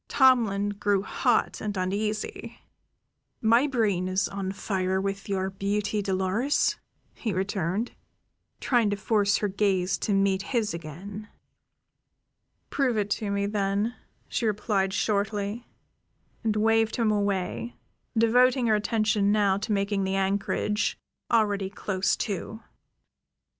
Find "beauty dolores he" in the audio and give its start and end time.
5.51-7.31